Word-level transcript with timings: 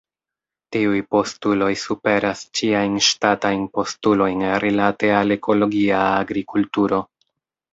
Tiuj 0.75 1.01
postuloj 1.15 1.67
superas 1.81 2.41
ĉiajn 2.59 2.95
ŝtatajn 3.09 3.67
postulojn 3.79 4.43
rilate 4.65 5.13
al 5.19 5.37
ekologia 5.37 6.01
agrikulturo. 6.25 7.05